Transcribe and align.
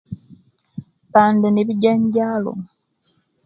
Bando 1.11 1.47
nebi 1.51 1.73
janjalo 1.81 2.51